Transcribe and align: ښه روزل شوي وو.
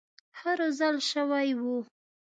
ښه 0.37 0.51
روزل 0.59 0.95
شوي 1.11 1.49
وو. 1.61 1.77